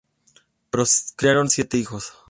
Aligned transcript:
Procrearon 0.71 1.47
siete 1.51 1.77
hijos. 1.77 2.13